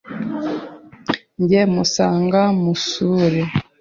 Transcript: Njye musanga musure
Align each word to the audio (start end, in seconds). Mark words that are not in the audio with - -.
Njye 1.41 1.61
musanga 1.73 2.41
musure 2.61 3.41